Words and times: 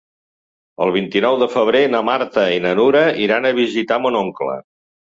El 0.85 0.93
vint-i-nou 0.95 1.37
de 1.43 1.49
febrer 1.57 1.83
na 1.97 2.01
Marta 2.09 2.49
i 2.57 2.59
na 2.67 2.75
Nura 2.81 3.07
iran 3.29 3.51
a 3.53 3.57
visitar 3.63 4.03
mon 4.09 4.21
oncle. 4.27 4.61